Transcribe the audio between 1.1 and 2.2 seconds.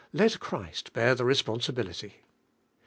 the responsibility."